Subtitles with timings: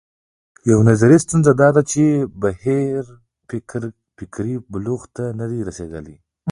[0.69, 3.01] یوه نظري ستونزه دا ده چې دا بهیر
[4.17, 6.15] فکري بلوغ ته نه دی رسېدلی.